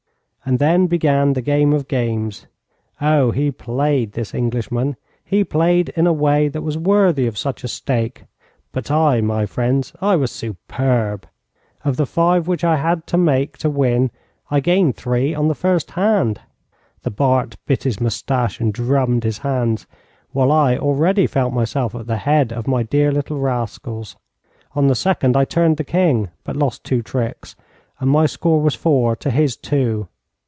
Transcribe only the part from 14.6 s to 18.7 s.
gained three on the first hand. The Bart bit his moustache